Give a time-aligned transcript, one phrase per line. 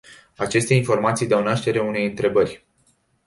[0.37, 2.65] Aceste informații dau naștere unei întrebări.